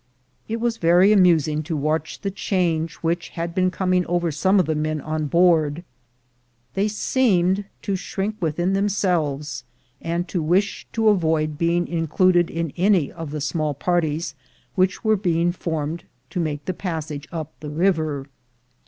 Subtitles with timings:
[0.47, 4.65] It was very amusing to watch the change which had been coming over some of
[4.65, 5.83] the men on board.
[6.73, 9.63] They seemed to shrink within themselves,
[10.01, 14.33] and to wish to avoid being included in any of the small parties
[14.73, 18.25] which were being formed to make the passage up the river.